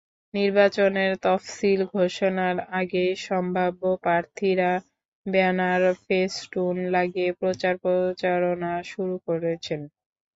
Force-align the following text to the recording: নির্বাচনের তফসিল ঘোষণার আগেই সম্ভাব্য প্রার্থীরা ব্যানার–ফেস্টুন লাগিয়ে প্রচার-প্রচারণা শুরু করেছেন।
নির্বাচনের 0.33 1.11
তফসিল 1.23 1.79
ঘোষণার 1.95 2.57
আগেই 2.79 3.13
সম্ভাব্য 3.27 3.81
প্রার্থীরা 4.03 4.71
ব্যানার–ফেস্টুন 5.25 6.75
লাগিয়ে 6.95 7.29
প্রচার-প্রচারণা 7.39 8.71
শুরু 8.91 9.15
করেছেন। 9.27 9.81